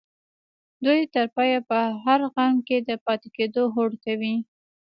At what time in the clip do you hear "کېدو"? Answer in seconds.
3.37-3.63